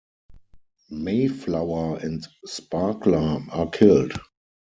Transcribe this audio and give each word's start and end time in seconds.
Mayflower 0.89 1.97
and 1.97 2.25
Sparkler 2.47 3.39
are 3.51 3.69
killed. 3.69 4.13